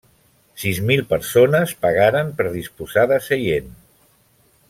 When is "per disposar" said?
2.41-3.05